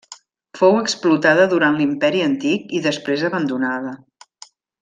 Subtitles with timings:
[0.59, 3.97] Fou explotada durant l'imperi Antic i després abandonada.